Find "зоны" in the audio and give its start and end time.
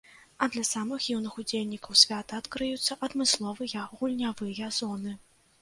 4.83-5.19